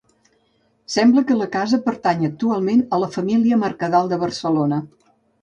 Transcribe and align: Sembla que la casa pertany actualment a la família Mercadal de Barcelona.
Sembla 0.93 1.23
que 1.31 1.37
la 1.41 1.47
casa 1.55 1.79
pertany 1.89 2.23
actualment 2.29 2.81
a 2.97 3.01
la 3.03 3.11
família 3.19 3.61
Mercadal 3.67 4.13
de 4.15 4.21
Barcelona. 4.27 4.83